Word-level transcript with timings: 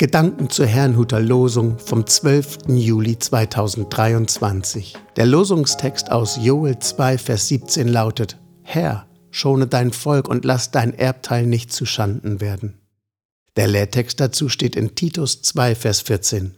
Gedanken 0.00 0.48
zur 0.48 0.64
Herrnhuter 0.64 1.20
Losung 1.20 1.78
vom 1.78 2.06
12. 2.06 2.68
Juli 2.68 3.18
2023. 3.18 4.96
Der 5.16 5.26
Losungstext 5.26 6.10
aus 6.10 6.38
Joel 6.40 6.78
2, 6.78 7.18
Vers 7.18 7.48
17 7.48 7.86
lautet, 7.86 8.38
Herr, 8.62 9.06
schone 9.30 9.66
dein 9.66 9.92
Volk 9.92 10.26
und 10.26 10.46
lass 10.46 10.70
dein 10.70 10.94
Erbteil 10.94 11.44
nicht 11.44 11.70
zu 11.70 11.84
Schanden 11.84 12.40
werden. 12.40 12.78
Der 13.56 13.68
Lehrtext 13.68 14.18
dazu 14.20 14.48
steht 14.48 14.74
in 14.74 14.94
Titus 14.94 15.42
2, 15.42 15.74
Vers 15.74 16.00
14. 16.00 16.54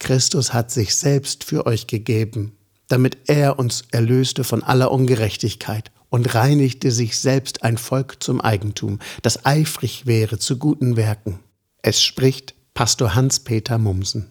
Christus 0.00 0.52
hat 0.52 0.72
sich 0.72 0.96
selbst 0.96 1.44
für 1.44 1.66
euch 1.66 1.86
gegeben, 1.86 2.56
damit 2.88 3.16
er 3.28 3.60
uns 3.60 3.84
erlöste 3.92 4.42
von 4.42 4.64
aller 4.64 4.90
Ungerechtigkeit 4.90 5.92
und 6.10 6.34
reinigte 6.34 6.90
sich 6.90 7.16
selbst 7.16 7.62
ein 7.62 7.78
Volk 7.78 8.20
zum 8.20 8.40
Eigentum, 8.40 8.98
das 9.22 9.46
eifrig 9.46 10.06
wäre 10.06 10.40
zu 10.40 10.58
guten 10.58 10.96
Werken. 10.96 11.38
Es 11.80 12.02
spricht 12.02 12.56
Pastor 12.74 13.14
Hans-Peter 13.14 13.76
Mumsen. 13.76 14.30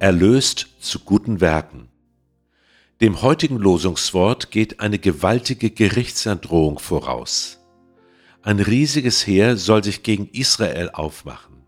Erlöst 0.00 0.66
zu 0.80 0.98
guten 0.98 1.40
Werken. 1.40 1.88
Dem 3.00 3.22
heutigen 3.22 3.56
Losungswort 3.56 4.50
geht 4.50 4.80
eine 4.80 4.98
gewaltige 4.98 5.70
Gerichtsandrohung 5.70 6.80
voraus. 6.80 7.60
Ein 8.42 8.58
riesiges 8.58 9.28
Heer 9.28 9.56
soll 9.56 9.84
sich 9.84 10.02
gegen 10.02 10.28
Israel 10.32 10.90
aufmachen. 10.92 11.62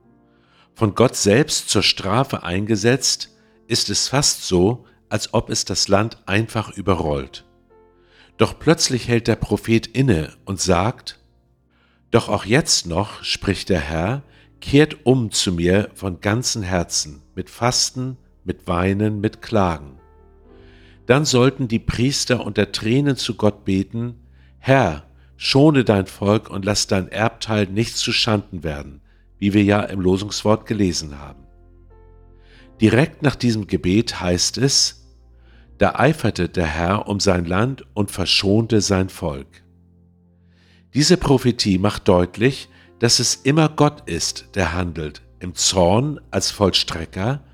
Von 0.74 0.96
Gott 0.96 1.14
selbst 1.14 1.70
zur 1.70 1.84
Strafe 1.84 2.42
eingesetzt, 2.42 3.36
ist 3.68 3.88
es 3.88 4.08
fast 4.08 4.42
so, 4.42 4.84
als 5.08 5.32
ob 5.32 5.48
es 5.48 5.64
das 5.64 5.86
Land 5.86 6.18
einfach 6.26 6.76
überrollt. 6.76 7.44
Doch 8.36 8.58
plötzlich 8.58 9.06
hält 9.06 9.28
der 9.28 9.36
Prophet 9.36 9.86
inne 9.86 10.36
und 10.44 10.60
sagt, 10.60 11.20
doch 12.10 12.28
auch 12.28 12.44
jetzt 12.44 12.86
noch, 12.86 13.22
spricht 13.22 13.68
der 13.68 13.80
Herr, 13.80 14.22
kehrt 14.60 15.04
um 15.04 15.30
zu 15.30 15.52
mir 15.52 15.90
von 15.94 16.20
ganzem 16.20 16.62
Herzen, 16.62 17.22
mit 17.34 17.50
Fasten, 17.50 18.16
mit 18.44 18.66
Weinen, 18.66 19.20
mit 19.20 19.42
Klagen. 19.42 19.98
Dann 21.06 21.24
sollten 21.24 21.68
die 21.68 21.78
Priester 21.78 22.44
unter 22.44 22.72
Tränen 22.72 23.16
zu 23.16 23.34
Gott 23.34 23.64
beten, 23.64 24.14
Herr, 24.58 25.04
schone 25.36 25.84
dein 25.84 26.06
Volk 26.06 26.50
und 26.50 26.64
lass 26.64 26.86
dein 26.86 27.08
Erbteil 27.08 27.66
nicht 27.66 27.96
zu 27.96 28.12
Schanden 28.12 28.64
werden, 28.64 29.00
wie 29.38 29.52
wir 29.52 29.62
ja 29.62 29.80
im 29.80 30.00
Losungswort 30.00 30.66
gelesen 30.66 31.18
haben. 31.18 31.44
Direkt 32.80 33.22
nach 33.22 33.36
diesem 33.36 33.66
Gebet 33.66 34.20
heißt 34.20 34.58
es, 34.58 35.06
da 35.78 35.94
eiferte 35.94 36.48
der 36.48 36.66
Herr 36.66 37.08
um 37.08 37.20
sein 37.20 37.44
Land 37.44 37.84
und 37.94 38.10
verschonte 38.10 38.80
sein 38.80 39.08
Volk. 39.08 39.62
Diese 40.96 41.18
Prophetie 41.18 41.76
macht 41.76 42.08
deutlich, 42.08 42.70
dass 43.00 43.18
es 43.18 43.34
immer 43.34 43.68
Gott 43.68 44.08
ist, 44.08 44.48
der 44.54 44.72
handelt, 44.72 45.20
im 45.40 45.54
Zorn 45.54 46.18
als 46.30 46.50
Vollstrecker 46.50 47.44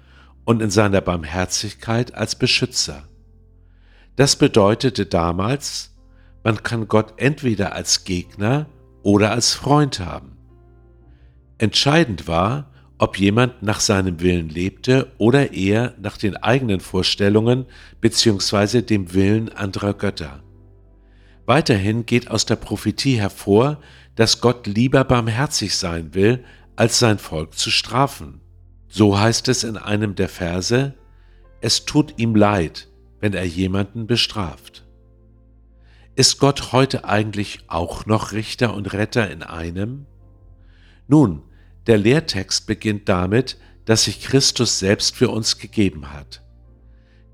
und 0.45 0.63
in 0.63 0.71
seiner 0.71 1.01
Barmherzigkeit 1.01 2.15
als 2.15 2.37
Beschützer. 2.37 3.03
Das 4.15 4.37
bedeutete 4.37 5.07
damals, 5.07 5.93
man 6.45 6.63
kann 6.63 6.87
Gott 6.87 7.15
entweder 7.17 7.73
als 7.73 8.05
Gegner 8.05 8.67
oder 9.03 9.33
als 9.33 9.55
Freund 9.55 9.99
haben. 9.99 10.37
Entscheidend 11.59 12.29
war, 12.29 12.71
ob 12.97 13.19
jemand 13.19 13.61
nach 13.61 13.81
seinem 13.81 14.21
Willen 14.21 14.51
lebte 14.51 15.11
oder 15.19 15.53
eher 15.53 15.95
nach 16.01 16.17
den 16.17 16.37
eigenen 16.37 16.79
Vorstellungen 16.79 17.67
bzw. 18.01 18.83
dem 18.83 19.15
Willen 19.15 19.49
anderer 19.49 19.95
Götter. 19.95 20.45
Weiterhin 21.47 22.07
geht 22.07 22.31
aus 22.31 22.47
der 22.47 22.57
Prophetie 22.57 23.19
hervor, 23.19 23.81
dass 24.15 24.41
Gott 24.41 24.67
lieber 24.67 25.05
barmherzig 25.05 25.77
sein 25.77 26.15
will, 26.15 26.45
als 26.77 26.99
sein 26.99 27.19
Volk 27.19 27.55
zu 27.55 27.71
strafen. 27.71 28.41
So 28.89 29.19
heißt 29.19 29.49
es 29.49 29.65
in 29.65 29.77
einem 29.77 30.15
der 30.15 30.29
Verse, 30.29 30.95
es 31.61 31.85
tut 31.85 32.19
ihm 32.19 32.35
leid, 32.35 32.89
wenn 33.21 33.35
er 33.35 33.45
jemanden 33.45 34.07
bestraft. 34.07 34.85
Ist 36.15 36.39
Gott 36.39 36.73
heute 36.73 37.05
eigentlich 37.05 37.61
auch 37.69 38.05
noch 38.05 38.33
Richter 38.33 38.75
und 38.75 38.93
Retter 38.93 39.31
in 39.31 39.43
einem? 39.43 40.07
Nun, 41.09 41.43
der 41.87 41.99
Lehrtext 41.99 42.67
beginnt 42.67 43.09
damit, 43.09 43.59
dass 43.87 44.05
sich 44.05 44.21
Christus 44.21 44.79
selbst 44.79 45.17
für 45.17 45.31
uns 45.31 45.59
gegeben 45.59 46.13
hat. 46.13 46.43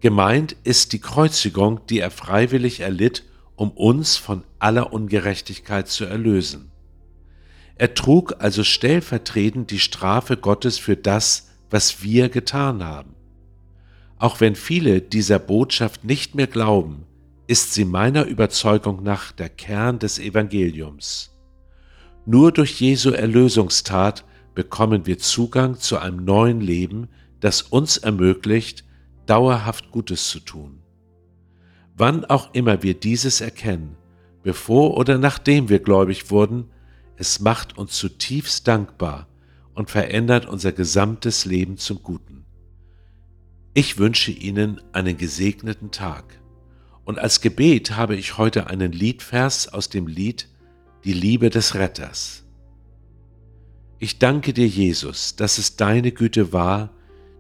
Gemeint 0.00 0.56
ist 0.62 0.92
die 0.92 1.00
Kreuzigung, 1.00 1.84
die 1.86 1.98
er 1.98 2.10
freiwillig 2.10 2.80
erlitt 2.80 3.24
um 3.58 3.72
uns 3.72 4.16
von 4.16 4.44
aller 4.60 4.92
Ungerechtigkeit 4.92 5.88
zu 5.88 6.04
erlösen. 6.04 6.70
Er 7.74 7.92
trug 7.94 8.36
also 8.38 8.62
stellvertretend 8.62 9.72
die 9.72 9.80
Strafe 9.80 10.36
Gottes 10.36 10.78
für 10.78 10.96
das, 10.96 11.50
was 11.68 12.00
wir 12.00 12.28
getan 12.28 12.84
haben. 12.84 13.16
Auch 14.16 14.40
wenn 14.40 14.54
viele 14.54 15.00
dieser 15.00 15.40
Botschaft 15.40 16.04
nicht 16.04 16.36
mehr 16.36 16.46
glauben, 16.46 17.04
ist 17.48 17.74
sie 17.74 17.84
meiner 17.84 18.26
Überzeugung 18.26 19.02
nach 19.02 19.32
der 19.32 19.48
Kern 19.48 19.98
des 19.98 20.20
Evangeliums. 20.20 21.36
Nur 22.26 22.52
durch 22.52 22.80
Jesu 22.80 23.10
Erlösungstat 23.10 24.24
bekommen 24.54 25.04
wir 25.04 25.18
Zugang 25.18 25.80
zu 25.80 25.98
einem 25.98 26.24
neuen 26.24 26.60
Leben, 26.60 27.08
das 27.40 27.62
uns 27.62 27.96
ermöglicht, 27.96 28.84
dauerhaft 29.26 29.90
Gutes 29.90 30.28
zu 30.28 30.38
tun. 30.38 30.80
Wann 31.98 32.24
auch 32.24 32.54
immer 32.54 32.84
wir 32.84 32.94
dieses 32.94 33.40
erkennen, 33.40 33.96
bevor 34.44 34.96
oder 34.96 35.18
nachdem 35.18 35.68
wir 35.68 35.80
gläubig 35.80 36.30
wurden, 36.30 36.70
es 37.16 37.40
macht 37.40 37.76
uns 37.76 37.94
zutiefst 37.94 38.68
dankbar 38.68 39.26
und 39.74 39.90
verändert 39.90 40.46
unser 40.46 40.70
gesamtes 40.70 41.44
Leben 41.44 41.76
zum 41.76 42.00
Guten. 42.04 42.44
Ich 43.74 43.98
wünsche 43.98 44.30
Ihnen 44.30 44.80
einen 44.92 45.16
gesegneten 45.16 45.90
Tag. 45.90 46.40
Und 47.04 47.18
als 47.18 47.40
Gebet 47.40 47.96
habe 47.96 48.14
ich 48.14 48.38
heute 48.38 48.68
einen 48.68 48.92
Liedvers 48.92 49.66
aus 49.66 49.88
dem 49.88 50.06
Lied 50.06 50.48
Die 51.02 51.12
Liebe 51.12 51.50
des 51.50 51.74
Retters. 51.74 52.44
Ich 53.98 54.20
danke 54.20 54.52
dir, 54.52 54.68
Jesus, 54.68 55.34
dass 55.34 55.58
es 55.58 55.74
deine 55.74 56.12
Güte 56.12 56.52
war, 56.52 56.90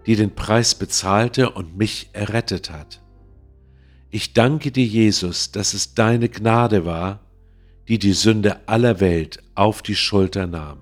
die 0.06 0.16
den 0.16 0.34
Preis 0.34 0.74
bezahlte 0.74 1.50
und 1.50 1.76
mich 1.76 2.10
errettet 2.12 2.70
hat. 2.70 3.00
Ich 4.10 4.32
danke 4.32 4.72
dir, 4.72 4.86
Jesus, 4.86 5.52
dass 5.52 5.74
es 5.74 5.94
deine 5.94 6.28
Gnade 6.28 6.86
war, 6.86 7.20
die 7.88 7.98
die 7.98 8.12
Sünde 8.12 8.66
aller 8.68 9.00
Welt 9.00 9.42
auf 9.54 9.82
die 9.82 9.96
Schulter 9.96 10.46
nahm. 10.46 10.78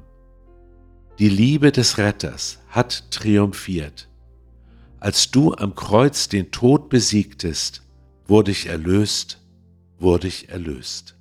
Die 1.18 1.28
Liebe 1.28 1.72
des 1.72 1.98
Retters 1.98 2.58
hat 2.68 3.10
triumphiert. 3.10 4.08
Als 5.00 5.30
du 5.30 5.54
am 5.54 5.74
Kreuz 5.74 6.28
den 6.28 6.50
Tod 6.50 6.88
besiegtest, 6.88 7.82
wurde 8.26 8.50
ich 8.50 8.66
erlöst, 8.66 9.40
wurde 9.98 10.28
ich 10.28 10.48
erlöst. 10.48 11.16